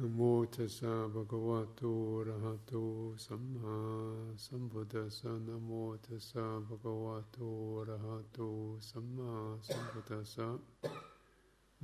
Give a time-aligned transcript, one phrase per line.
[0.00, 0.20] นะโม
[0.54, 1.82] ตัสสะภะคะวะโต
[2.14, 2.72] อะระหะโต
[3.24, 3.76] สัมมา
[4.44, 5.70] สัมพุทธัสสะนะโม
[6.04, 7.38] ตัสสะภะคะวะโต
[7.76, 8.38] อะระหะโต
[8.88, 9.32] สัมมา
[9.66, 10.48] สัมพุทธัสสะ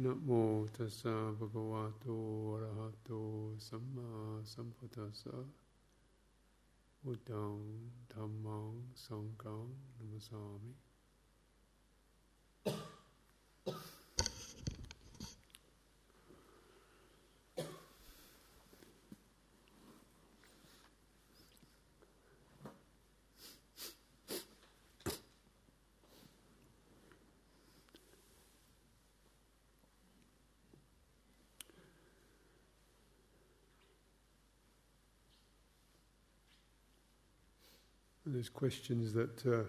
[0.03, 0.31] นะโม
[0.77, 2.07] ตัสสะภะคะวะโต
[2.51, 3.11] อะระหะโต
[3.69, 4.11] สัมมา
[4.53, 5.37] สัมพุทธัสสะ
[7.01, 7.55] พุทธัง
[8.13, 8.71] ธัมมัง
[9.05, 9.65] สังฆัง
[9.97, 10.84] นัมสสามิ
[38.35, 39.63] There's questions that uh,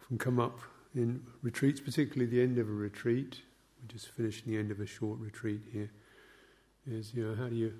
[0.00, 0.58] often come up
[0.96, 3.40] in retreats, particularly the end of a retreat.
[3.80, 5.88] We're just finished the end of a short retreat here.
[6.88, 7.72] Is you know how do you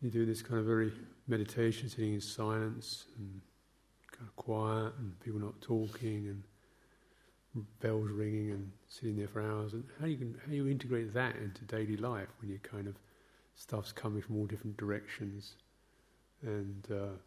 [0.00, 0.90] you do this kind of very
[1.28, 3.42] meditation, sitting in silence and
[4.10, 6.28] kind of quiet, and people not talking,
[7.54, 9.74] and bells ringing, and sitting there for hours.
[9.74, 12.94] And how you can how you integrate that into daily life when you kind of
[13.54, 15.56] stuff's coming from all different directions,
[16.42, 17.18] and uh,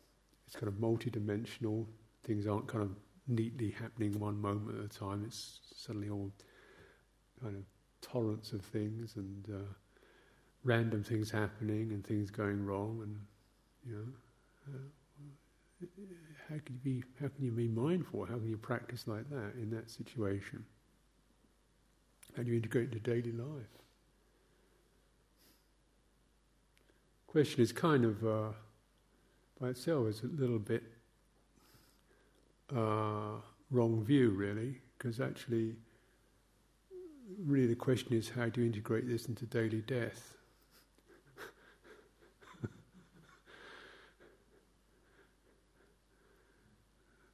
[0.46, 1.88] it's kind of multi-dimensional.
[2.24, 2.92] Things aren't kind of
[3.28, 5.24] neatly happening one moment at a time.
[5.26, 6.32] It's suddenly all
[7.42, 7.64] kind of
[8.02, 9.74] torrents of things and uh,
[10.64, 13.02] random things happening and things going wrong.
[13.04, 13.20] And
[13.86, 15.88] you know, uh,
[16.50, 17.04] how can you be?
[17.20, 18.26] How can you be mindful?
[18.26, 20.66] How can you practice like that in that situation?
[22.36, 23.70] How do you integrate into daily life?
[27.28, 28.26] Question is kind of.
[28.26, 28.52] Uh,
[29.60, 30.84] by itself is a little bit
[32.76, 33.40] uh,
[33.72, 35.76] wrong view, really, because actually,
[37.46, 40.36] really the question is how do you integrate this into daily death?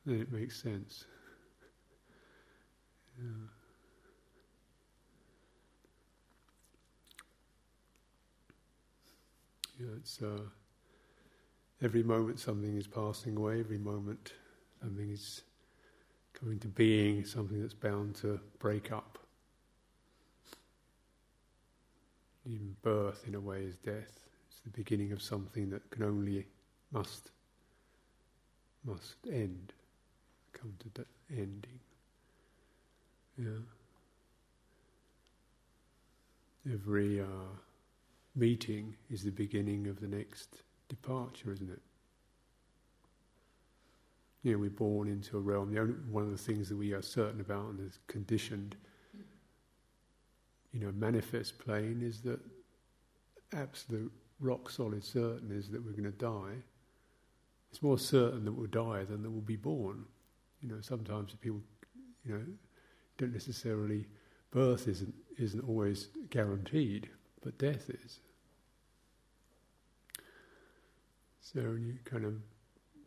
[0.05, 1.05] then it makes sense.
[3.19, 3.27] Yeah.
[9.79, 10.21] Yeah, it's.
[10.21, 10.41] Uh,
[11.83, 14.33] Every moment something is passing away, every moment
[14.81, 15.41] something is
[16.33, 19.17] coming to being, something that's bound to break up.
[22.45, 24.19] Even birth, in a way, is death.
[24.49, 26.45] It's the beginning of something that can only,
[26.91, 27.31] must,
[28.83, 29.73] must end,
[30.53, 31.79] come to the ending.
[33.37, 33.61] Yeah.
[36.71, 37.25] Every uh,
[38.35, 41.81] meeting is the beginning of the next departure, isn't it?
[44.43, 45.73] You know, we're born into a realm.
[45.73, 48.75] The only, one of the things that we are certain about and is conditioned,
[50.73, 52.39] you know, manifest plane is that
[53.53, 56.55] absolute rock solid certain is that we're going to die.
[57.69, 60.03] It's more certain that we'll die than that we'll be born.
[60.59, 61.61] You know, sometimes people,
[62.25, 62.43] you know,
[63.17, 64.07] don't necessarily
[64.51, 67.09] birth isn't isn't always guaranteed,
[67.41, 68.19] but death is.
[71.41, 72.35] So when you kind of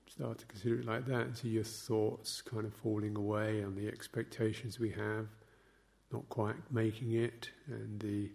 [0.06, 3.76] start to consider it like that and see your thoughts kind of falling away and
[3.76, 5.26] the expectations we have
[6.12, 8.30] not quite making it and the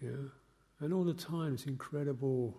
[0.00, 0.28] yeah
[0.80, 2.56] and all the time it's incredible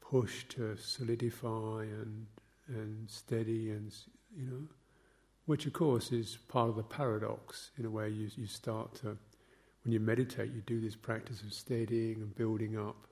[0.00, 2.26] push to solidify and
[2.68, 3.94] and steady and
[4.36, 4.62] you know
[5.48, 8.10] which of course is part of the paradox in a way.
[8.10, 9.16] You you start to
[9.82, 13.06] when you meditate you do this practice of steadying and building up.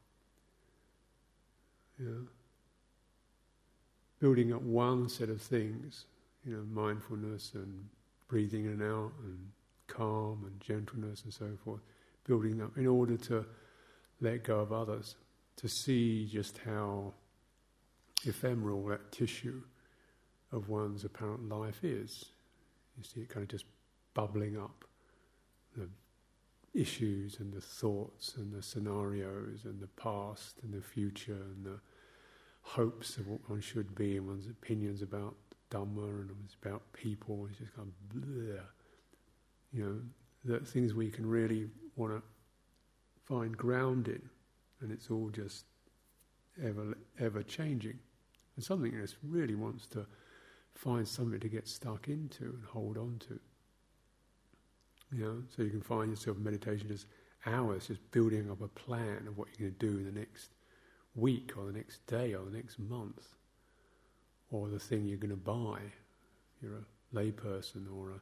[1.99, 2.27] Yeah
[4.21, 6.07] building up one set of things,
[6.45, 7.89] you know, mindfulness and
[8.29, 9.39] breathing in and out and
[9.87, 11.81] calm and gentleness and so forth,
[12.27, 13.45] building up in order to
[14.21, 15.17] let go of others,
[15.57, 17.13] to see just how
[18.25, 19.63] ephemeral that tissue
[20.53, 22.27] of one's apparent life is.
[22.97, 23.65] You see it kind of just
[24.15, 24.85] bubbling up,
[25.77, 25.89] the
[26.73, 31.79] issues and the thoughts and the scenarios and the past and the future and the
[32.67, 35.37] hopes of what one should be and one's opinions about
[35.71, 36.31] Dhamma and
[36.61, 37.47] about people.
[37.49, 38.61] It's just kind of bleh.
[39.73, 42.23] You know, the things we can really want to
[43.25, 44.23] find grounded,
[44.81, 45.65] and it's all just
[46.63, 47.99] ever ever changing.
[48.57, 50.07] And something that really wants to
[50.75, 53.39] find something to get stuck into and hold on to.
[55.13, 57.07] You know, so you can find yourself meditation just
[57.47, 60.51] hours, just building up a plan of what you're going to do in the next
[61.17, 63.27] week or the next day or the next month
[64.51, 65.81] or the thing you're going to buy.
[66.63, 68.21] You're a layperson or a,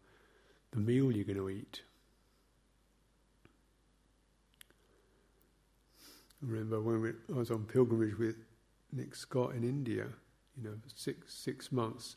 [0.73, 1.83] the meal you're going to eat.
[6.47, 8.37] remember when we, I was on pilgrimage with
[8.93, 10.07] Nick Scott in India,
[10.57, 12.17] you know, six six months,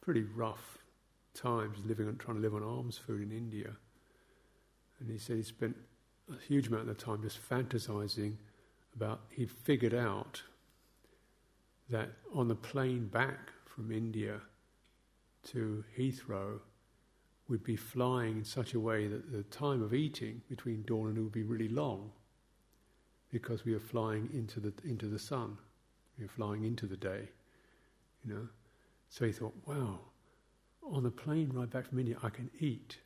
[0.00, 0.78] pretty rough
[1.34, 3.70] times living on trying to live on alms food in India.
[5.00, 5.76] And he said he spent
[6.30, 8.34] a huge amount of time just fantasizing
[8.96, 10.42] about he figured out
[11.90, 14.40] that on the plane back from India
[15.44, 16.58] to Heathrow,
[17.48, 21.14] we'd be flying in such a way that the time of eating between dawn and
[21.14, 22.10] noon would be really long
[23.30, 25.56] because we are flying into the into the sun.
[26.18, 27.28] We are flying into the day,
[28.24, 28.48] you know.
[29.10, 30.00] So he thought, wow,
[30.82, 32.98] on the plane ride back from India, I can eat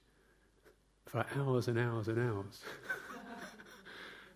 [1.06, 2.60] for hours and hours and hours.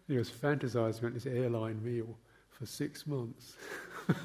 [0.09, 2.17] he was fantasizing about this airline meal
[2.51, 3.55] for six months.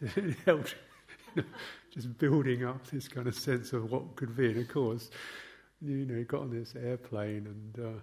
[0.00, 0.74] it helped,
[1.34, 1.48] you know,
[1.92, 4.50] just building up this kind of sense of what could be.
[4.50, 5.10] And of course,
[5.80, 7.86] you know, he got on this airplane and.
[7.86, 8.00] Uh,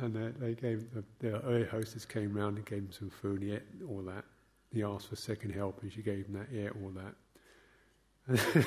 [0.00, 3.42] and they, they gave the, the air hostess came round and gave him some food.
[3.42, 4.24] He ate all that.
[4.72, 6.48] He asked for second help, and she gave him that.
[6.50, 6.92] He ate all
[8.28, 8.66] that.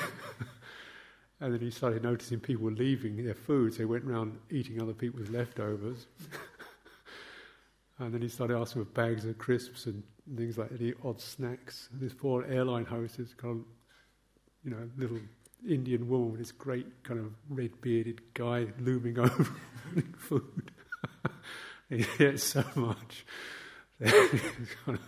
[1.42, 4.92] and then he started noticing people leaving their food, so he went around eating other
[4.92, 6.06] people's leftovers.
[7.98, 10.04] and then he started asking for bags of crisps and
[10.36, 11.88] things like any odd snacks.
[11.90, 13.64] And this poor airline hostess, kind of,
[14.62, 15.18] you know, little
[15.68, 19.48] Indian woman with this great kind of red bearded guy looming over
[20.16, 20.70] food
[21.88, 23.26] he ate so much
[23.98, 24.98] that he was kind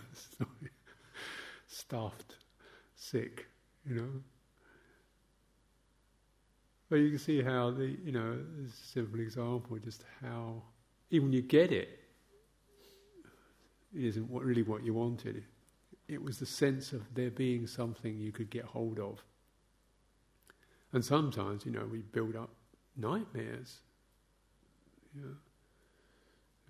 [0.41, 0.47] of
[1.65, 2.35] stuffed,
[2.93, 3.47] sick,
[3.87, 4.09] you know.
[6.89, 10.61] But you can see how the, you know, a simple example, just how,
[11.09, 11.99] even when you get it,
[13.93, 15.43] it isn't what, really what you wanted.
[16.07, 19.23] It was the sense of there being something you could get hold of.
[20.93, 22.51] And sometimes, you know, we build up
[22.95, 23.79] nightmares.
[25.15, 25.35] You know,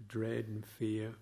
[0.07, 1.13] dread and fear.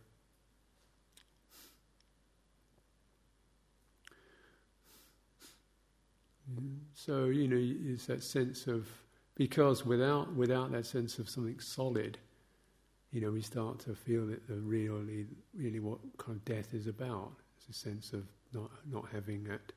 [6.94, 8.88] So you know, it's that sense of
[9.36, 12.18] because without without that sense of something solid,
[13.12, 16.88] you know, we start to feel that the really really what kind of death is
[16.88, 17.32] about.
[17.58, 18.24] It's a sense of
[18.54, 19.72] not not having that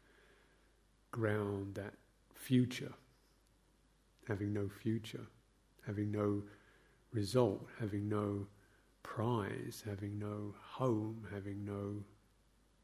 [1.13, 1.95] ground, that
[2.35, 2.93] future,
[4.29, 5.27] having no future,
[5.87, 6.43] having no
[7.12, 8.47] result, having no
[9.03, 12.05] prize, having no home, having no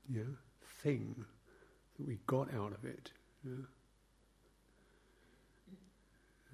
[0.09, 0.37] you know,
[0.83, 1.25] thing
[1.97, 3.11] that we got out of it.
[3.45, 3.53] Yeah.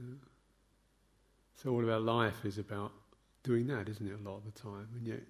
[0.01, 0.15] Yeah.
[1.57, 2.93] So all of our life is about
[3.43, 4.89] doing that, isn't it, a lot of the time?
[4.97, 5.21] And yet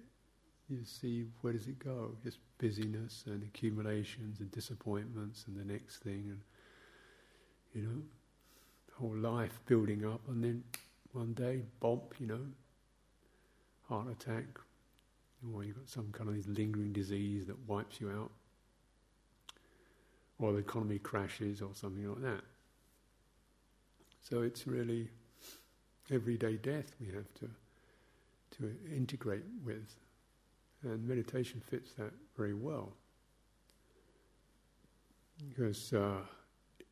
[0.69, 2.11] you see where does it go?
[2.23, 6.41] Just busyness and accumulations and disappointments and the next thing and
[7.73, 8.01] you know,
[8.95, 10.63] whole life building up and then
[11.13, 12.39] one day, bump, you know,
[13.87, 14.45] heart attack,
[15.53, 18.31] or you've got some kind of this lingering disease that wipes you out,
[20.39, 22.43] or the economy crashes or something like that.
[24.21, 25.09] So it's really
[26.11, 27.49] everyday death we have to
[28.57, 29.95] to integrate with,
[30.83, 32.93] and meditation fits that very well
[35.47, 36.17] because uh,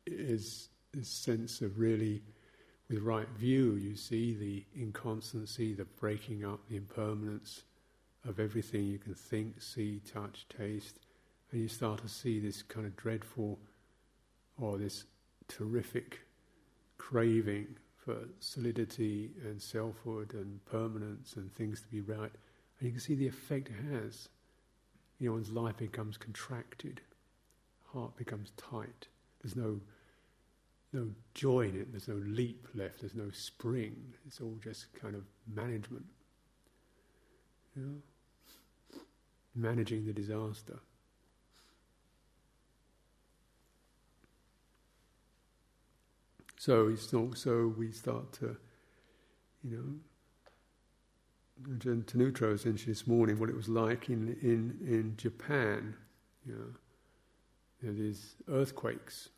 [0.06, 2.22] is this sense of really
[2.88, 7.64] with right view, you see the inconstancy, the breaking up, the impermanence
[8.26, 10.98] of everything you can think, see, touch, taste,
[11.50, 13.58] and you start to see this kind of dreadful
[14.60, 15.04] or this
[15.48, 16.20] terrific
[16.98, 22.32] craving for solidity and selfhood and permanence and things to be right.
[22.78, 24.28] And you can see the effect it has.
[25.18, 27.00] You know, one's life becomes contracted,
[27.92, 29.08] heart becomes tight.
[29.42, 29.80] There's no
[30.92, 33.94] no joy in it, there's no leap left, there's no spring.
[34.26, 35.24] It's all just kind of
[35.54, 36.06] management.
[37.76, 39.00] You know?
[39.54, 40.78] Managing the disaster.
[46.58, 48.56] So, it's so we start to,
[49.62, 55.14] you know, Jen Tanutro was mentioned this morning what it was like in, in, in
[55.16, 55.94] Japan.
[56.44, 56.74] You know,
[57.80, 59.28] there these earthquakes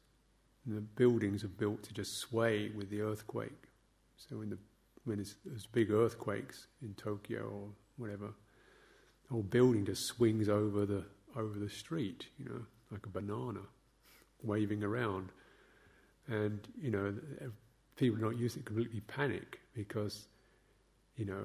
[0.64, 3.68] and the buildings are built to just sway with the earthquake.
[4.16, 4.58] So when, the,
[5.04, 11.04] when there's big earthquakes in Tokyo or whatever, the whole building just swings over the
[11.36, 13.60] over the street, you know, like a banana,
[14.42, 15.30] waving around.
[16.30, 17.14] And you know,
[17.96, 20.28] people not use it completely panic because,
[21.16, 21.44] you know,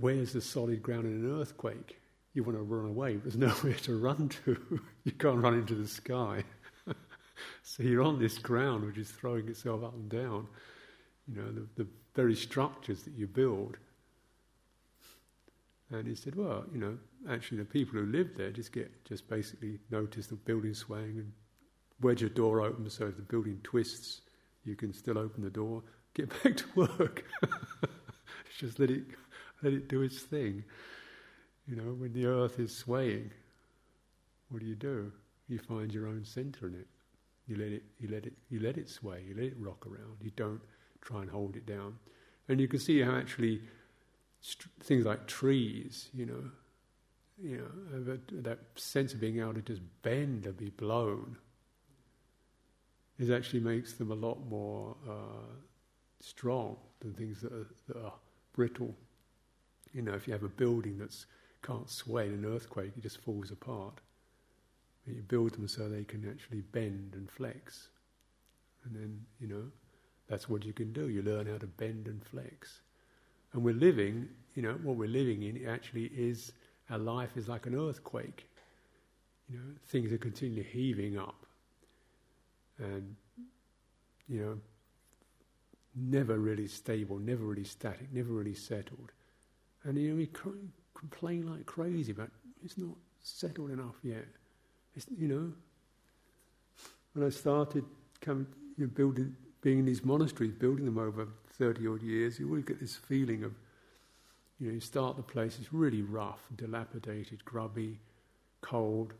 [0.00, 2.00] where's the solid ground in an earthquake?
[2.34, 4.80] You want to run away, there's nowhere to run to.
[5.04, 6.44] you can't run into the sky.
[7.62, 10.48] so you're on this ground which is throwing itself up and down.
[11.28, 13.78] You know, the, the very structures that you build
[15.90, 16.98] And he said, well, you know,
[17.30, 21.32] actually the people who live there just get, just basically notice the building swaying and
[22.00, 24.22] wedge a door open so if the building twists,
[24.64, 25.82] you can still open the door,
[26.14, 27.24] get back to work.
[28.58, 29.04] just let it,
[29.62, 30.64] let it do its thing.
[31.66, 33.30] You know, when the earth is swaying,
[34.50, 35.12] what do you do?
[35.48, 36.86] You find your own center in it.
[37.46, 39.22] You let it, you let it, you let it sway.
[39.26, 40.16] You let it rock around.
[40.22, 40.60] You don't
[41.00, 41.96] try and hold it down.
[42.48, 43.60] And you can see how actually
[44.40, 46.44] st- things like trees, you know,
[47.42, 51.36] you know, that, that sense of being able to just bend and be blown,
[53.18, 55.52] is actually makes them a lot more uh,
[56.20, 58.12] strong than things that are, that are
[58.54, 58.94] brittle.
[59.92, 61.14] You know, if you have a building that
[61.62, 64.00] can't sway in an earthquake, it just falls apart.
[65.06, 67.88] But you build them so they can actually bend and flex.
[68.84, 69.64] And then, you know,
[70.28, 71.08] that's what you can do.
[71.08, 72.80] You learn how to bend and flex.
[73.52, 76.52] And we're living, you know, what we're living in actually is
[76.90, 78.48] our life is like an earthquake.
[79.48, 81.43] You know, things are continually heaving up.
[82.78, 83.14] And,
[84.28, 84.58] you know,
[85.94, 89.12] never really stable, never really static, never really settled.
[89.84, 90.28] And, you know, we
[90.94, 92.30] complain like crazy, but
[92.64, 94.26] it's not settled enough yet.
[94.94, 95.52] It's, you know,
[97.12, 97.84] when I started
[98.20, 101.28] coming, you know, building, being in these monasteries, building them over
[101.58, 103.52] 30 odd years, you always get this feeling of,
[104.58, 108.00] you know, you start the place, it's really rough, dilapidated, grubby,
[108.60, 109.14] cold,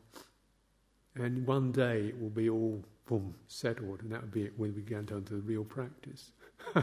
[1.16, 4.74] and one day it will be all, boom, settled, and that will be it when
[4.74, 6.32] we get into the real practice.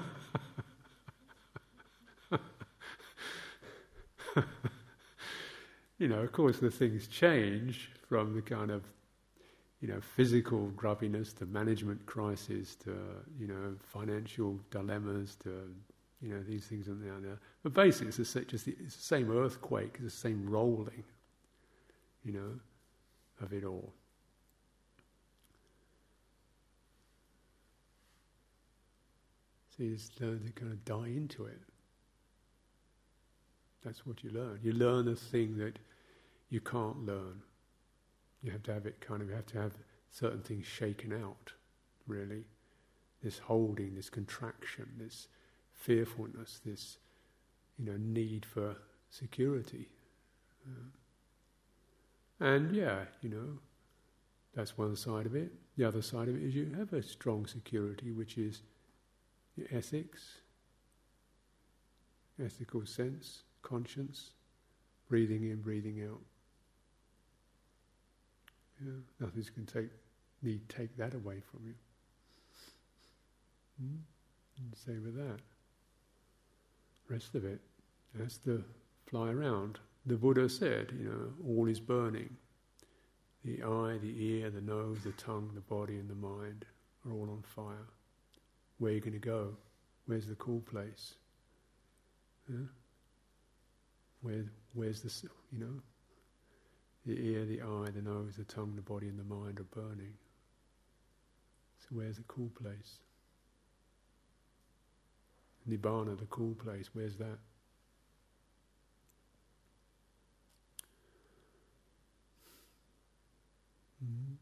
[5.97, 8.83] you know, of course, the things change from the kind of
[9.81, 12.95] you know, physical grubbiness to management crisis to,
[13.39, 15.73] you know, financial dilemmas to,
[16.21, 17.39] you know, these things and there.
[17.63, 21.03] But basically, it's, the, just the, it's the same earthquake, the same rolling,
[22.23, 22.59] you know,
[23.41, 23.91] of it all.
[29.89, 31.59] Just learn to kind of die into it.
[33.83, 34.59] That's what you learn.
[34.61, 35.79] You learn a thing that
[36.49, 37.41] you can't learn.
[38.43, 39.73] You have to have it kind of, you have to have
[40.11, 41.53] certain things shaken out,
[42.05, 42.43] really.
[43.23, 45.27] This holding, this contraction, this
[45.73, 46.97] fearfulness, this,
[47.79, 48.75] you know, need for
[49.09, 49.87] security.
[50.67, 53.57] Uh, and yeah, you know,
[54.53, 55.51] that's one side of it.
[55.77, 58.61] The other side of it is you have a strong security, which is
[59.71, 60.39] ethics,
[62.43, 64.31] ethical sense, conscience,
[65.09, 66.21] breathing in, breathing out.
[68.83, 69.89] Yeah, nothing can take
[70.41, 71.73] need take that away from you.
[73.79, 73.97] Hmm?
[74.73, 75.39] Same with that.
[77.09, 77.59] Rest of it
[78.19, 78.63] has to
[79.05, 79.79] fly around.
[80.05, 82.35] The Buddha said, you know, all is burning.
[83.43, 86.65] The eye, the ear, the nose, the tongue, the body, and the mind
[87.05, 87.87] are all on fire.
[88.81, 89.49] Where are you going to go?
[90.07, 91.13] Where's the cool place?
[92.49, 92.65] Yeah?
[94.23, 95.13] Where, where's the,
[95.51, 95.81] you know,
[97.05, 100.15] the ear, the eye, the nose, the tongue, the body, and the mind are burning.
[101.77, 102.97] So where's the cool place?
[105.69, 107.37] Nibbana, the cool place, where's that?
[114.03, 114.33] Mm-hmm.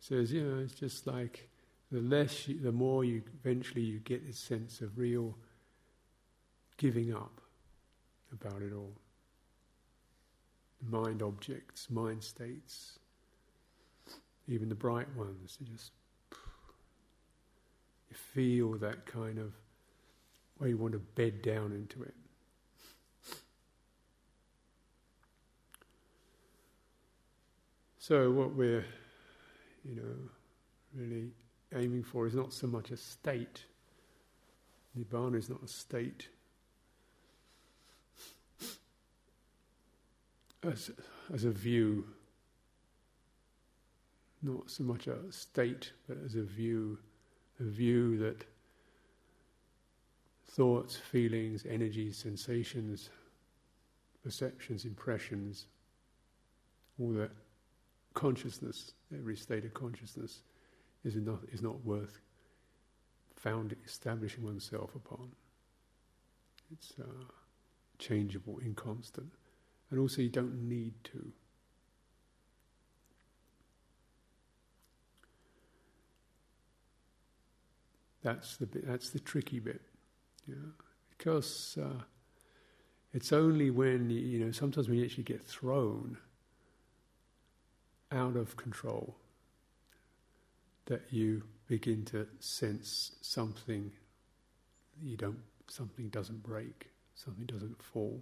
[0.00, 1.47] Says, you know, it's just like
[1.90, 5.36] the less, you, the more you eventually you get this sense of real
[6.76, 7.40] giving up
[8.32, 8.92] about it all
[10.86, 12.98] mind objects, mind states,
[14.46, 15.58] even the bright ones.
[15.60, 15.92] You just
[18.10, 19.52] you feel that kind of
[20.58, 22.14] where you want to bed down into it.
[27.98, 28.86] So what we're,
[29.84, 30.30] you know,
[30.94, 31.30] really
[31.74, 33.64] aiming for is not so much a state.
[34.98, 36.28] Nibbana is not a state.
[40.62, 40.90] as,
[41.32, 42.04] as a view,
[44.42, 46.98] not so much a state, but as a view,
[47.60, 48.44] a view that
[50.46, 53.10] thoughts, feelings, energies, sensations,
[54.24, 55.66] perceptions, impressions,
[57.00, 57.30] all that
[58.14, 60.42] consciousness, every state of consciousness,
[61.04, 62.20] is not, is not worth
[63.36, 65.30] found establishing oneself upon.
[66.72, 67.24] It's uh,
[67.98, 69.32] changeable, inconstant.
[69.90, 71.32] And also, you don't need to.
[78.22, 79.80] That's the bit, that's the tricky bit,
[80.46, 80.56] yeah.
[81.16, 82.02] Because uh,
[83.12, 86.18] It's only when, you know, sometimes when you actually get thrown
[88.12, 89.16] out of control
[90.88, 93.92] that you begin to sense something
[95.02, 98.20] you don't, something doesn't break, something doesn't fall.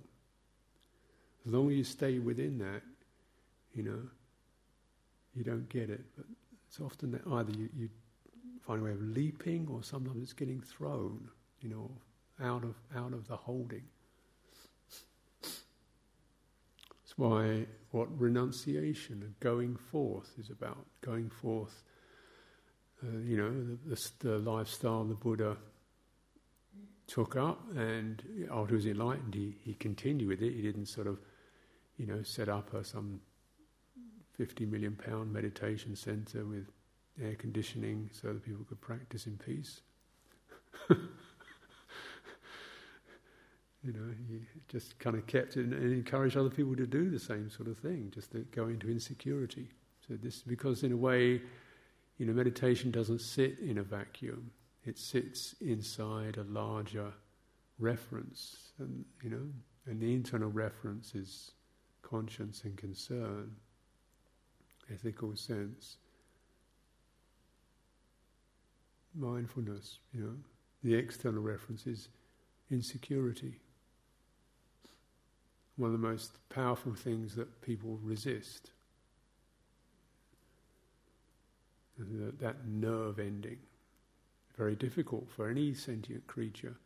[1.47, 2.83] As long as you stay within that,
[3.73, 4.03] you know,
[5.35, 6.05] you don't get it.
[6.17, 6.27] But
[6.67, 7.89] it's often that either you, you
[8.67, 11.29] find a way of leaping or sometimes it's getting thrown,
[11.61, 11.91] you know,
[12.43, 13.85] out of out of the holding.
[15.41, 20.85] That's why what renunciation and going forth is about.
[21.01, 21.85] Going forth,
[23.05, 25.57] uh, you know, the, the, the, lifestyle the Buddha
[27.07, 30.55] took up, and after he was enlightened, he, he continued with it.
[30.55, 31.19] He didn't sort of,
[31.99, 33.21] you know, set up a, some
[34.37, 36.67] 50 million pound meditation center with
[37.23, 39.81] air conditioning so that people could practice in peace.
[40.91, 40.97] you
[43.93, 47.49] know, he just kind of kept it and, encouraged other people to do the same
[47.49, 49.69] sort of thing, just to go into insecurity.
[50.07, 51.41] So this, because in a way,
[52.19, 54.51] you know, meditation doesn't sit in a vacuum;
[54.85, 57.13] it sits inside a larger
[57.79, 59.49] reference, and you know,
[59.87, 61.53] and the internal reference is
[62.03, 63.55] conscience and concern,
[64.93, 65.99] ethical sense,
[69.15, 69.99] mindfulness.
[70.13, 70.37] You know,
[70.83, 72.09] the external reference is
[72.71, 73.61] insecurity
[75.77, 78.71] one of the most powerful things that people resist.
[81.99, 83.59] That, nerve ending.
[84.57, 86.77] Very difficult for any sentient creature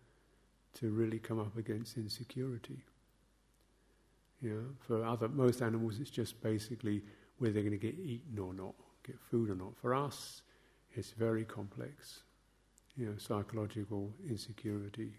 [0.74, 2.84] to really come up against insecurity.
[4.40, 7.02] You know, for other most animals, it's just basically
[7.38, 8.74] whether they're going to get eaten or not,
[9.04, 9.76] get food or not.
[9.76, 10.42] For us,
[10.94, 12.20] it's very complex.
[12.96, 15.12] You know, psychological insecurity,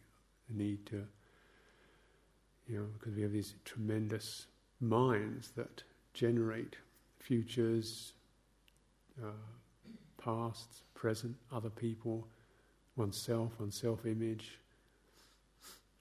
[0.50, 1.05] the need to
[2.71, 4.48] you know, because we have these tremendous
[4.79, 6.77] minds that generate
[7.20, 8.13] futures,
[9.22, 9.31] uh,
[10.24, 12.27] past, present, other people,
[12.96, 14.60] oneself, one's self-image.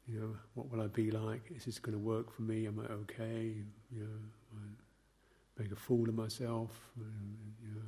[0.08, 1.52] You know, what will I be like?
[1.54, 2.66] Is this going to work for me?
[2.66, 3.54] Am I okay?
[3.92, 4.18] You know,
[4.56, 6.70] I make a fool of myself.
[6.96, 7.82] You know,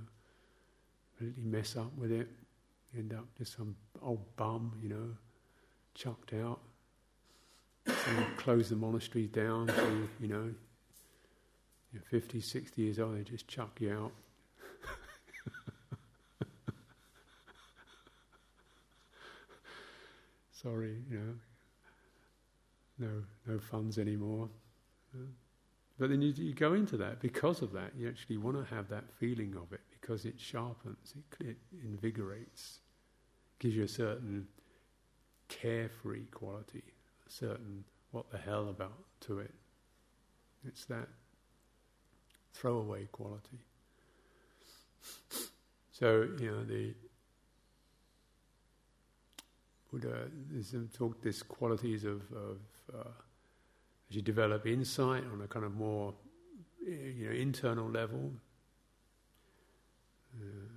[1.18, 2.28] completely mess up with it.
[2.96, 5.08] End up just some old bum, you know,
[5.94, 6.60] chucked out
[8.36, 9.68] close the monasteries down.
[9.68, 10.54] So, you, you know,
[11.92, 14.12] you're 50, 60 years old, they just chuck you out.
[20.62, 21.34] Sorry, you know,
[22.98, 24.48] no, no funds anymore.
[25.98, 27.92] But then you, you, go into that because of that.
[27.96, 32.80] You actually want to have that feeling of it because it sharpens, it, it invigorates,
[33.58, 34.46] gives you a certain
[35.48, 36.82] carefree quality
[37.26, 39.52] a certain what the hell about to it.
[40.66, 41.08] It's that
[42.52, 43.58] throwaway quality.
[45.92, 46.94] So, you know, the
[49.92, 52.58] Buddha is talked this qualities of, of
[52.94, 53.10] uh,
[54.08, 56.14] as you develop insight on a kind of more
[56.84, 58.32] you know internal level,
[60.40, 60.72] uh,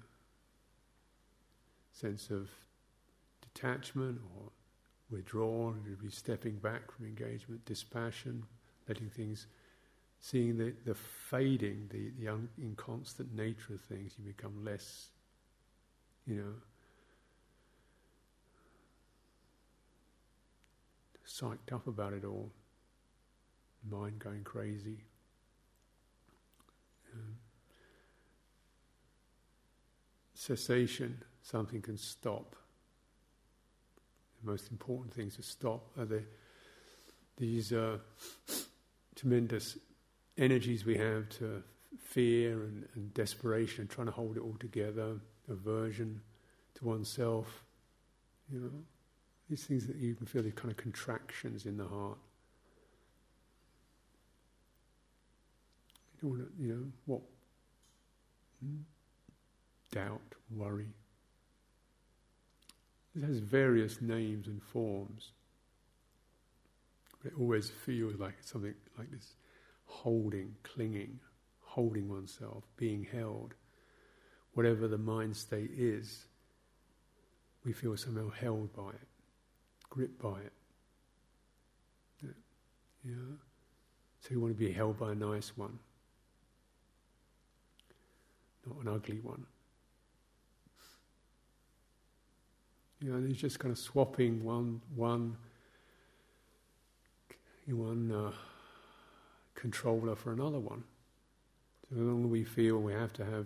[1.93, 2.49] sense of
[3.41, 4.51] detachment or
[5.09, 8.43] withdrawal, you'd be stepping back from engagement, dispassion,
[8.87, 9.47] letting things,
[10.19, 15.07] seeing the, the fading, the, the un, inconstant nature of things, you become less,
[16.27, 16.53] you know,
[21.35, 22.51] psyched up about it all,
[23.89, 25.03] mind going crazy.
[27.13, 27.35] Um,
[30.33, 32.55] cessation, something can stop.
[34.43, 36.23] The most important things to stop are the,
[37.37, 37.97] these uh,
[39.15, 39.77] tremendous
[40.37, 41.63] energies we have to
[41.99, 45.15] fear and, and desperation, and trying to hold it all together,
[45.49, 46.21] aversion
[46.75, 47.63] to oneself,
[48.51, 48.69] you know,
[49.49, 52.17] these things that you can feel the kind of contractions in the heart.
[56.21, 57.21] You don't want to, you know, what?
[58.63, 58.81] Hmm?
[59.91, 60.87] Doubt, worry.
[63.15, 65.31] It has various names and forms.
[67.21, 69.35] But it always feels like something like this
[69.85, 71.19] holding, clinging,
[71.61, 73.53] holding oneself, being held.
[74.53, 76.25] Whatever the mind state is,
[77.63, 79.07] we feel somehow held by it,
[79.95, 80.51] gripped by it.
[83.07, 83.13] Yeah.
[84.19, 85.77] So you want to be held by a nice one,
[88.67, 89.45] not an ugly one.
[92.99, 95.37] You know, and he's just kind of swapping one one
[97.67, 98.31] one uh,
[99.53, 100.83] controller for another one.
[101.87, 103.45] So the longer we feel we have to have,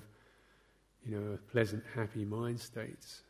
[1.05, 3.21] you know, pleasant, happy mind states,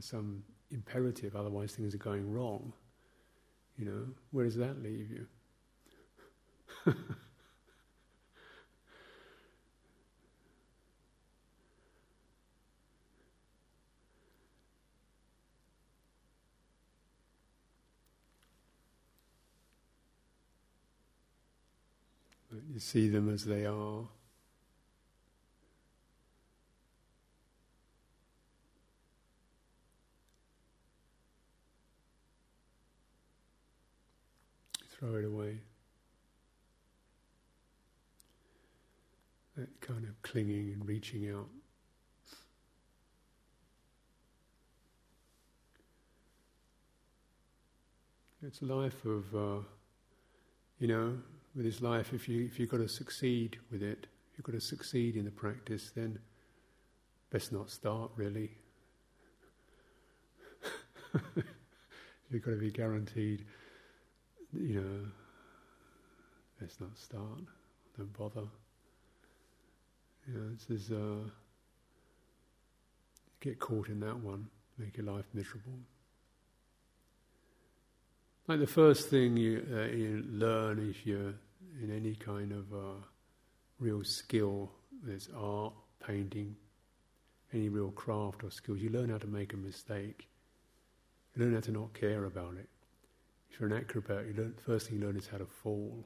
[0.00, 2.72] some imperative, otherwise things are going wrong.
[3.78, 5.26] You know, where does that leave you?
[22.72, 24.04] You see them as they are.
[34.90, 35.60] Throw it away.
[39.56, 41.46] That kind of clinging and reaching out.
[48.42, 49.62] It's a life of, uh,
[50.78, 51.16] you know,
[51.54, 54.60] with this life, if you if you've got to succeed with it, you've got to
[54.60, 56.18] succeed in the practice, then
[57.30, 58.50] best not start really.
[62.30, 63.46] you've got to be guaranteed,
[64.52, 65.06] you know,
[66.60, 67.40] best not start.
[67.96, 68.46] Don't bother.
[70.26, 71.28] You know, this is uh,
[73.40, 75.78] get caught in that one, make your life miserable.
[78.48, 81.34] Like the first thing you, uh, you learn if you're
[81.82, 83.00] in any kind of uh,
[83.78, 84.70] real skill,
[85.02, 85.72] there's art,
[86.04, 86.56] painting,
[87.52, 90.28] any real craft or skills, you learn how to make a mistake.
[91.34, 92.68] You learn how to not care about it.
[93.50, 96.04] If you're an acrobat, you learn, first thing you learn is how to fall.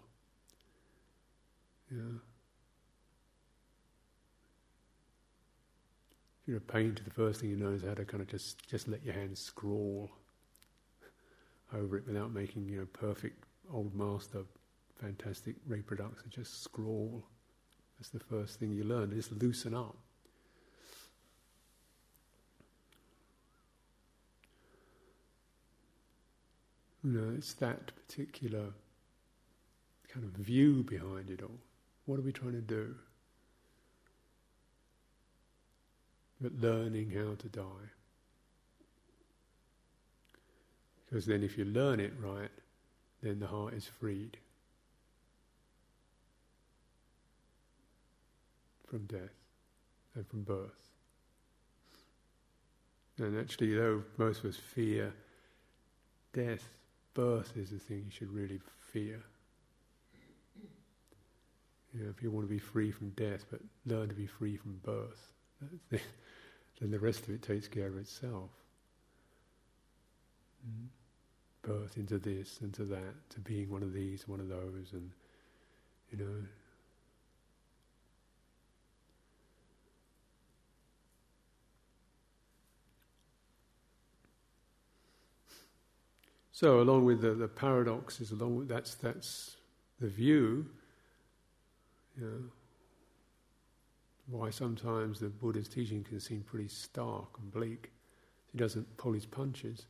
[1.90, 2.18] Yeah.
[6.50, 8.88] You're a painter, the first thing you learn is how to kind of just, just
[8.88, 10.10] let your hands scrawl
[11.72, 14.42] over it without making, you know, perfect old master
[15.00, 17.22] fantastic reproduction, just scrawl.
[18.00, 19.96] That's the first thing you learn, just loosen up.
[27.04, 28.72] You know, it's that particular
[30.12, 31.60] kind of view behind it all.
[32.06, 32.96] What are we trying to do?
[36.40, 37.90] But learning how to die.
[41.06, 42.50] Because then, if you learn it right,
[43.22, 44.38] then the heart is freed.
[48.90, 49.36] from death
[50.14, 50.90] and from birth.
[53.18, 55.12] And actually, though most of us fear
[56.32, 56.68] death,
[57.14, 58.60] birth is the thing you should really
[58.92, 59.22] fear.
[61.92, 64.56] You know, if you want to be free from death, but learn to be free
[64.56, 65.32] from birth,
[65.90, 68.50] then the rest of it takes care of itself.
[70.66, 70.86] Mm.
[71.62, 75.10] Birth into this, into that, to being one of these, one of those, and
[76.10, 76.46] you know,
[86.60, 89.56] So, along with the, the paradoxes, along with that's that's
[89.98, 90.66] the view.
[92.18, 92.42] You know,
[94.30, 97.90] why sometimes the Buddha's teaching can seem pretty stark and bleak.
[98.52, 99.86] He doesn't pull his punches.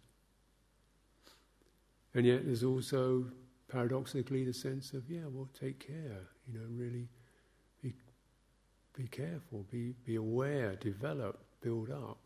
[2.15, 3.27] And yet there's also
[3.69, 7.09] paradoxically the sense of, yeah, well, take care, you know, really
[7.83, 7.95] be,
[8.97, 12.19] be careful, be, be aware, develop, build up.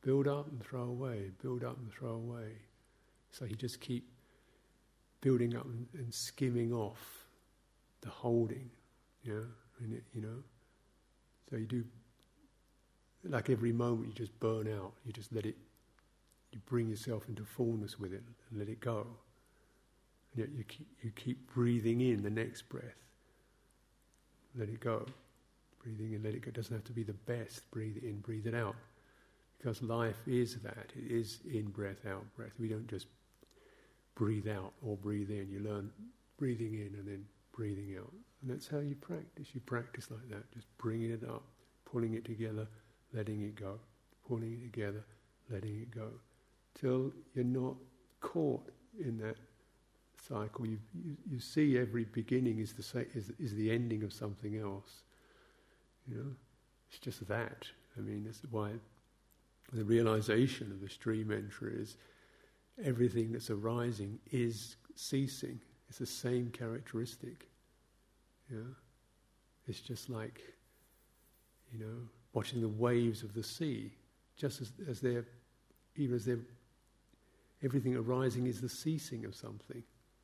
[0.00, 2.52] Build up and throw away, build up and throw away.
[3.32, 4.08] So you just keep
[5.20, 7.26] building up and, and skimming off
[8.00, 8.70] the holding,
[9.24, 9.42] yeah,
[9.80, 10.42] and it, you know.
[11.48, 11.84] So you do,
[13.24, 14.92] like every moment, you just burn out.
[15.04, 15.56] You just let it.
[16.52, 19.06] You bring yourself into fullness with it and let it go.
[20.32, 22.84] And yet you keep you keep breathing in the next breath.
[24.56, 25.06] Let it go.
[25.82, 26.48] Breathing in, let it go.
[26.48, 27.70] It doesn't have to be the best.
[27.70, 28.74] Breathe in, breathe it out.
[29.58, 30.92] Because life is that.
[30.96, 32.52] It is in breath, out breath.
[32.58, 33.06] We don't just
[34.14, 35.48] breathe out or breathe in.
[35.50, 35.90] You learn
[36.36, 37.24] breathing in and then
[37.58, 38.12] breathing out.
[38.40, 39.48] And that's how you practice.
[39.52, 41.42] You practice like that, just bringing it up,
[41.84, 42.68] pulling it together,
[43.12, 43.80] letting it go,
[44.26, 45.04] pulling it together,
[45.50, 46.08] letting it go,
[46.80, 47.74] till you're not
[48.20, 49.36] caught in that
[50.28, 50.66] cycle.
[50.66, 54.56] You, you, you see every beginning is the, sa- is, is the ending of something
[54.56, 55.02] else.
[56.06, 56.30] You know,
[56.88, 57.66] it's just that.
[57.96, 58.70] I mean, that's why
[59.72, 61.96] the realization of the stream entry is
[62.84, 65.60] everything that's arising is ceasing.
[65.88, 67.47] It's the same characteristic.
[68.50, 68.58] Yeah?
[69.66, 70.40] It's just like,
[71.72, 73.92] you know, watching the waves of the sea.
[74.36, 75.24] Just as, as they're,
[75.96, 76.38] even as they're,
[77.62, 79.82] everything arising is the ceasing of something.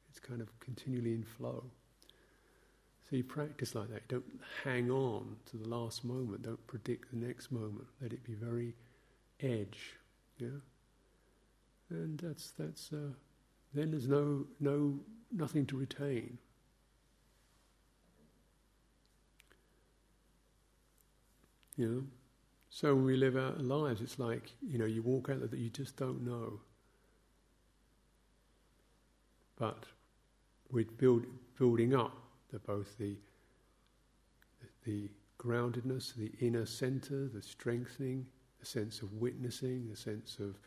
[0.09, 1.65] It's kind of continually in flow.
[3.09, 4.09] So you practice like that.
[4.09, 4.25] Don't
[4.63, 6.43] hang on to the last moment.
[6.43, 7.87] Don't predict the next moment.
[8.01, 8.75] Let it be very
[9.41, 9.97] edge.
[10.39, 10.49] Yeah.
[11.91, 12.93] And that's that's.
[12.93, 13.13] Uh,
[13.75, 14.99] then there's no no
[15.31, 16.39] nothing to retain.
[21.77, 22.03] You know.
[22.71, 25.59] So when we live our lives, it's like you know you walk out there that
[25.59, 26.61] you just don't know.
[29.57, 29.85] But
[30.71, 32.13] we're build, building up
[32.53, 33.17] the, both the,
[34.85, 35.09] the
[35.39, 38.27] groundedness, the inner center, the strengthening,
[38.59, 40.59] the sense of witnessing, the sense of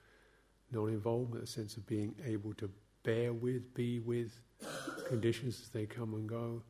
[0.72, 2.70] non-involvement, the sense of being able to
[3.04, 4.40] bear with, be with
[5.08, 6.62] conditions as they come and go.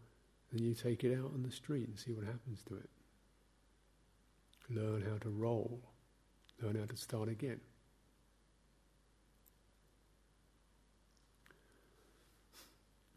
[0.51, 2.89] Then you take it out on the street and see what happens to it.
[4.69, 5.79] Learn how to roll.
[6.61, 7.59] Learn how to start again.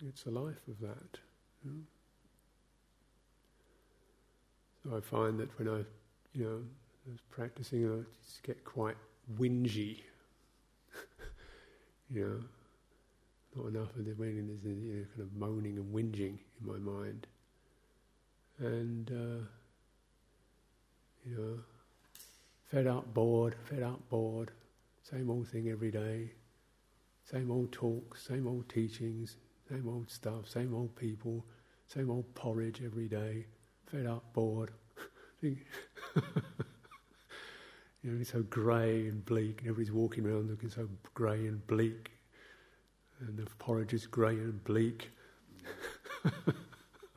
[0.07, 1.19] It's a life of that.
[1.65, 1.81] You know?
[4.83, 5.85] So I find that when I,
[6.33, 6.63] you know,
[7.07, 8.97] I was practicing, I just get quite
[9.39, 10.01] whingy.
[12.11, 16.39] you know, not enough of the when there's you know, kind of moaning and whinging
[16.61, 17.27] in my mind,
[18.59, 19.45] and uh,
[21.25, 21.59] you know,
[22.71, 24.51] fed up, bored, fed up, bored,
[25.03, 26.31] same old thing every day,
[27.25, 29.37] same old talks, same old teachings,
[29.69, 31.45] same old stuff, same old people,
[31.87, 33.47] same old porridge every day,
[33.91, 34.71] fed up, bored.
[35.43, 35.57] you
[38.05, 42.11] know, it's so grey and bleak, and everybody's walking around looking so grey and bleak,
[43.21, 45.11] and the porridge is grey and bleak,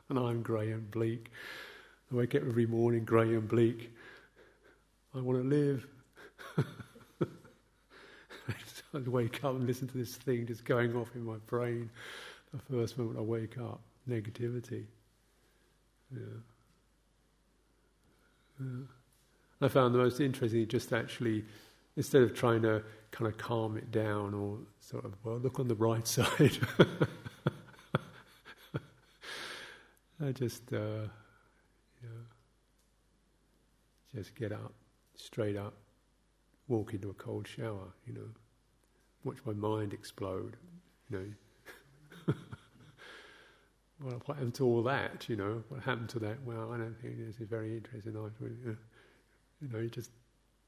[0.08, 1.30] and I'm grey and bleak.
[2.12, 3.92] I wake up every morning grey and bleak.
[5.14, 5.86] I want to live.
[8.94, 11.90] I wake up and listen to this thing just going off in my brain
[12.54, 13.80] the first moment I wake up.
[14.08, 14.84] Negativity.
[16.12, 16.20] Yeah.
[18.60, 18.66] yeah.
[19.60, 21.44] I found the most interesting just actually,
[21.96, 25.68] instead of trying to kind of calm it down or sort of, well, look on
[25.68, 26.58] the right side.
[30.24, 31.08] I just, uh,
[34.14, 34.72] just get up,
[35.16, 35.74] straight up,
[36.68, 38.28] walk into a cold shower, you know,
[39.24, 40.56] watch my mind explode,
[41.10, 41.26] you know,
[44.00, 45.28] well, what happened to all that?
[45.28, 46.42] You know, what happened to that?
[46.44, 48.14] Well, I don't think this is very interesting.
[48.14, 50.10] You know, you just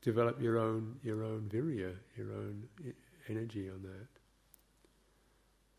[0.03, 2.64] develop your own your own virya, your own
[3.29, 4.07] energy on that.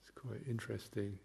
[0.01, 1.17] It's quite interesting.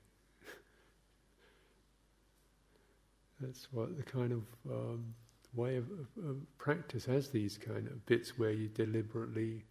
[3.42, 5.14] That's what the kind of um,
[5.52, 9.64] way of, of, of, practice has these kind of bits where you deliberately,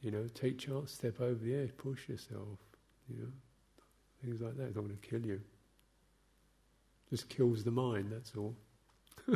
[0.00, 2.58] you know, take chance, step over the edge, push yourself,
[3.08, 3.28] you know.
[4.24, 4.64] Things like that.
[4.64, 5.40] It's not going to kill you.
[7.10, 8.54] Just kills the mind, that's all.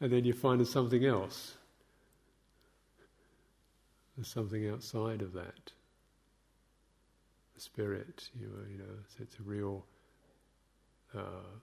[0.00, 1.54] and then you find something else.
[4.16, 5.72] There's something outside of that.
[7.54, 9.84] The spirit, you know, you know so it's a real
[11.14, 11.58] uh,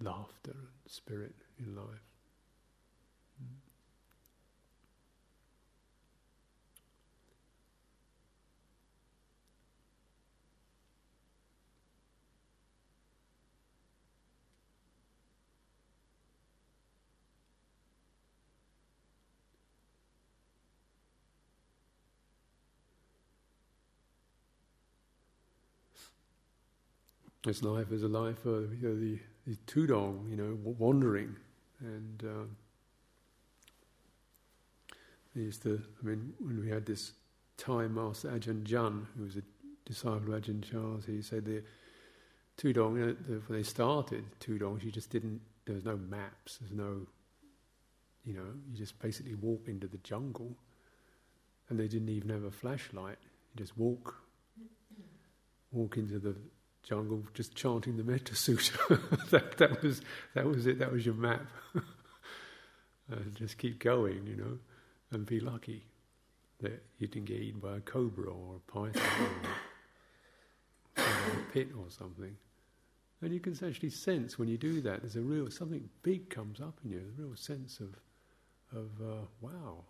[0.00, 2.13] laughter and spirit in life.
[27.44, 31.36] This life is a life of you know, the, the tudong, you know, wandering.
[31.80, 32.46] And uh,
[35.34, 37.12] used I mean, when we had this
[37.58, 39.42] Thai master Ajahn Jun, who was a
[39.84, 41.62] disciple of Ajahn Chah's, he said the
[42.56, 46.58] tudong, you know, the, when they started tudongs, you just didn't, there was no maps,
[46.58, 47.06] there's no,
[48.24, 50.56] you know, you just basically walk into the jungle,
[51.68, 53.18] and they didn't even have a flashlight.
[53.52, 54.14] You just walk,
[55.72, 56.34] walk into the
[56.84, 59.00] jungle just chanting the Metta Sutta.
[59.30, 60.02] that, that, was,
[60.34, 61.46] that was it, that was your map.
[63.34, 64.58] just keep going, you know,
[65.10, 65.84] and be lucky
[66.60, 69.28] that you didn't get eaten by a cobra or a python
[70.96, 72.36] or a pit or something.
[73.22, 76.60] And you can actually sense when you do that, there's a real, something big comes
[76.60, 77.96] up in you, a real sense of,
[78.76, 79.84] of uh, wow,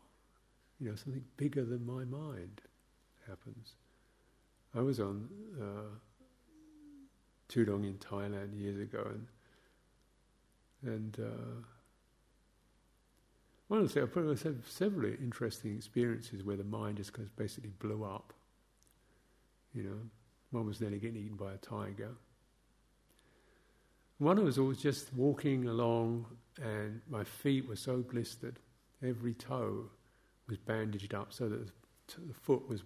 [0.80, 2.60] you know, something bigger than my mind
[3.26, 3.74] happens.
[4.74, 5.28] I was on
[5.60, 5.98] uh,
[7.48, 9.26] Tudong in Thailand years ago, and
[10.82, 11.62] and uh,
[13.68, 17.28] one of the things I've probably had several interesting experiences where the mind just goes
[17.36, 18.32] basically blew up.
[19.72, 19.98] You know,
[20.50, 22.10] one was nearly getting eaten by a tiger.
[24.18, 26.26] One of was always just walking along,
[26.62, 28.58] and my feet were so blistered.
[29.02, 29.90] Every toe
[30.48, 31.66] was bandaged up so that
[32.06, 32.82] the foot was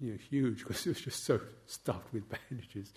[0.00, 2.92] you know, huge because it was just so stuffed with bandages.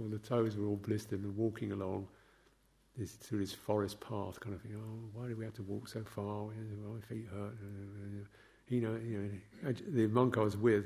[0.00, 2.08] All the toes were all blistered and walking along
[2.98, 4.74] this through this forest path, kind of thing.
[4.76, 6.24] Oh, why do we have to walk so far?
[6.24, 6.52] Oh,
[6.94, 7.54] my feet hurt.
[8.68, 10.84] You know, you know, the monk I was with,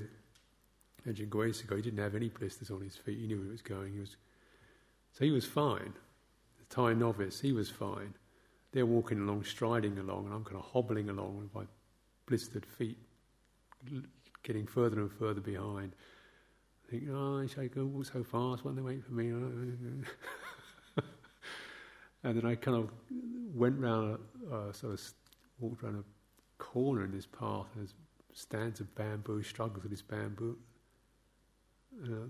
[1.08, 3.18] Ajahn Guesiko, he didn't have any blisters on his feet.
[3.18, 3.94] He knew where he was going.
[3.94, 4.16] He was,
[5.12, 5.94] so he was fine.
[6.58, 8.14] The Thai novice, he was fine.
[8.72, 11.64] They're walking along, striding along, and I'm kind of hobbling along with my
[12.26, 12.98] blistered feet,
[14.42, 15.94] getting further and further behind.
[16.90, 19.28] Think, oh, I go so fast when they wait for me.
[22.24, 22.90] and then I kind of
[23.54, 24.18] went round,
[24.52, 25.00] uh, sort of
[25.60, 26.04] walked around a
[26.60, 27.66] corner in this path.
[27.76, 27.94] There's
[28.32, 30.58] stands of bamboo, struggles with this bamboo.
[32.02, 32.22] And I,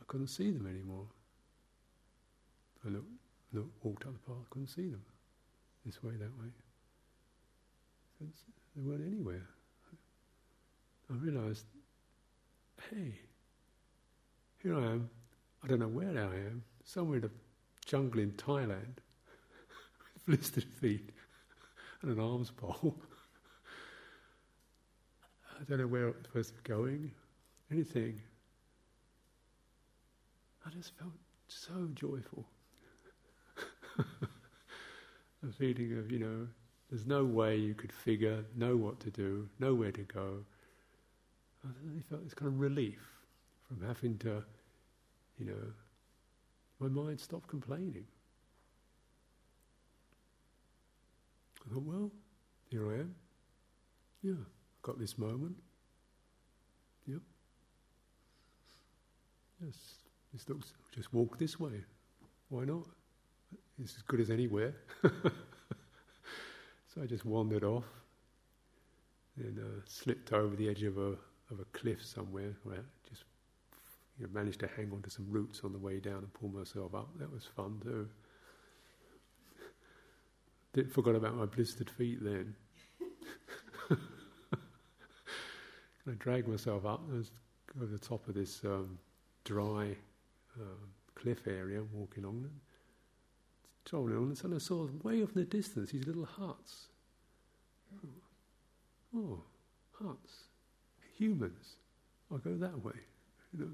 [0.00, 1.06] I couldn't see them anymore.
[2.86, 3.10] I looked,
[3.52, 5.02] looked, walked up the path, couldn't see them.
[5.84, 6.48] This way, that way.
[8.20, 9.46] They weren't anywhere.
[11.10, 11.66] I realized,
[12.90, 13.12] hey,
[14.62, 15.08] here I am.
[15.62, 16.62] I don't know where I am.
[16.84, 17.30] Somewhere in a
[17.86, 18.98] jungle in Thailand,
[20.26, 21.10] with blistered feet
[22.02, 22.96] and an alms bowl.
[25.60, 27.10] I don't know where to be going,
[27.70, 28.20] anything.
[30.66, 31.12] I just felt
[31.48, 32.44] so joyful.
[33.98, 36.46] a feeling of, you know,
[36.90, 40.44] there's no way you could figure, know what to do, know where to go.
[41.64, 41.68] I
[42.08, 43.09] felt this kind of relief
[43.70, 44.42] from having to,
[45.38, 45.54] you know,
[46.80, 48.04] my mind stopped complaining.
[51.64, 52.10] I thought, well,
[52.68, 53.14] here I am.
[54.22, 55.54] Yeah, I've got this moment.
[57.06, 57.20] Yep.
[59.64, 59.76] Yes,
[60.32, 61.84] this looks, just walk this way.
[62.48, 62.86] Why not?
[63.80, 64.74] It's as good as anywhere.
[65.02, 67.84] so I just wandered off
[69.36, 71.14] and uh, slipped over the edge of a
[71.50, 72.52] of a cliff somewhere
[74.20, 76.50] you know, managed to hang on to some roots on the way down and pull
[76.50, 77.08] myself up.
[77.18, 78.08] That was fun too.
[80.92, 82.54] Forgot about my blistered feet then.
[86.06, 87.02] I dragged myself up
[87.76, 88.96] over the top of this um,
[89.44, 89.96] dry
[90.60, 92.52] uh, cliff area, walking along it.
[93.88, 96.86] Traveling on, and I saw way off in the distance these little huts.
[98.04, 98.08] Oh,
[99.16, 99.42] oh
[99.92, 100.44] huts
[101.20, 101.76] humans.
[102.32, 102.94] I'll go that way.
[103.52, 103.68] You know.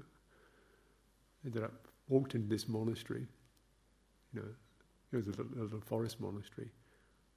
[1.47, 3.25] Ended up walked into this monastery.
[4.33, 4.47] You know,
[5.13, 6.69] it was a little, a little forest monastery.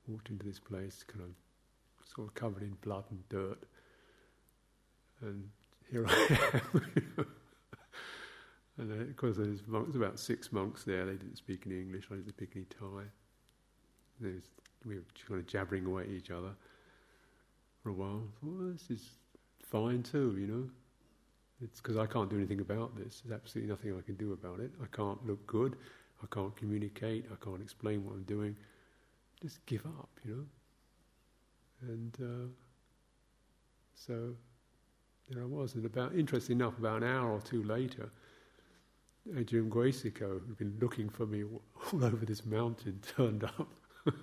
[0.08, 1.30] Walked into this place, kind of
[2.12, 3.62] sort of covered in blood and dirt.
[5.22, 5.48] And
[5.92, 6.86] here I am.
[8.78, 11.06] and uh, of course, there's monks, about six monks there.
[11.06, 12.08] They didn't speak any English.
[12.10, 13.04] I didn't speak any Thai.
[14.18, 14.42] There's,
[14.84, 16.50] we were kind of jabbering away at each other
[17.82, 18.24] for a while.
[18.42, 19.10] Well, this is
[19.62, 20.70] fine too, you know.
[21.62, 23.22] It's because I can't do anything about this.
[23.24, 24.70] There's absolutely nothing I can do about it.
[24.82, 25.76] I can't look good.
[26.22, 27.26] I can't communicate.
[27.30, 28.56] I can't explain what I'm doing.
[29.42, 30.44] Just give up, you know.
[31.88, 32.48] And uh,
[33.94, 34.34] so
[35.30, 35.74] there I was.
[35.74, 38.10] And about, interesting enough, about an hour or two later,
[39.34, 43.68] Ajahn Guesiko, who'd been looking for me all over this mountain, turned up.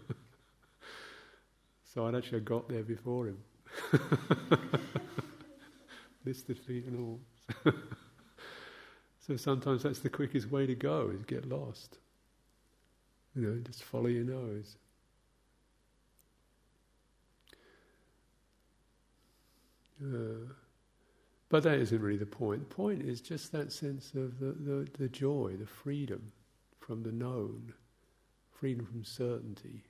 [1.83, 3.37] so I'd actually got there before him.
[6.27, 7.73] blistered feet and all.
[9.25, 11.99] so sometimes that's the quickest way to go is get lost.
[13.33, 14.75] You know, just follow your nose.
[20.03, 20.51] Uh,
[21.47, 22.67] but that isn't really the point.
[22.67, 26.33] The point is just that sense of the, the, the joy, the freedom
[26.77, 27.71] from the known,
[28.51, 29.85] freedom from certainty,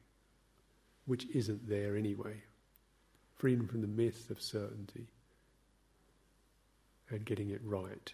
[1.08, 2.36] which isn't there anyway,
[3.34, 5.08] freedom from the myth of certainty
[7.10, 8.14] and getting it right,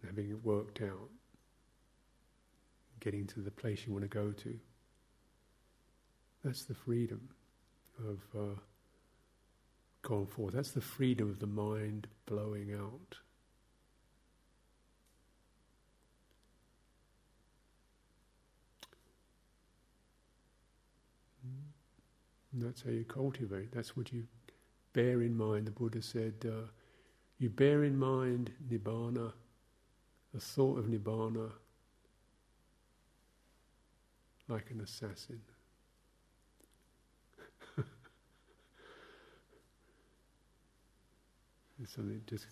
[0.00, 1.10] and having it worked out,
[3.00, 4.58] getting to the place you want to go to.
[6.44, 7.28] That's the freedom
[7.98, 8.60] of uh,
[10.02, 10.54] going forth.
[10.54, 13.16] That's the freedom of the mind blowing out.
[22.52, 23.72] And that's how you cultivate.
[23.72, 24.24] That's what you
[24.92, 25.66] bear in mind.
[25.66, 26.66] The Buddha said, uh,
[27.40, 29.32] you bear in mind nibbana,
[30.32, 31.50] the thought of nibbana,
[34.48, 35.40] like an assassin.
[41.82, 42.46] it's something just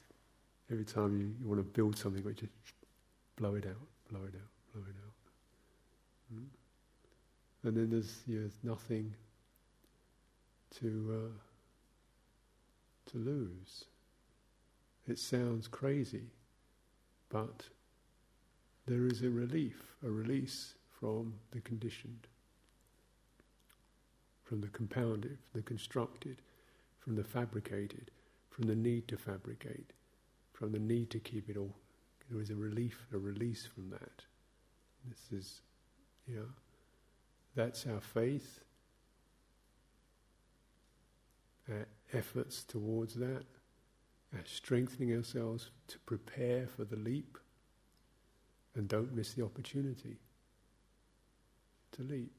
[0.70, 2.52] Every time you, you want to build something, you just
[3.36, 5.14] blow it out, blow it out, blow it out.
[6.34, 6.44] Mm?
[7.64, 9.14] And then there's, you know, there's nothing
[10.80, 13.84] to uh, to lose.
[15.08, 16.26] It sounds crazy,
[17.30, 17.64] but
[18.86, 22.26] there is a relief, a release from the conditioned,
[24.44, 26.42] from the compounded, from the constructed,
[26.98, 28.10] from the fabricated,
[28.50, 29.94] from the need to fabricate,
[30.52, 31.74] from the need to keep it all.
[32.30, 34.24] There is a relief, a release from that.
[35.08, 35.62] This is,
[36.26, 36.48] you know,
[37.54, 38.60] that's our faith,
[41.70, 43.44] our efforts towards that,
[44.44, 47.38] strengthening ourselves to prepare for the leap
[48.74, 50.18] and don't miss the opportunity
[51.92, 52.32] to leap.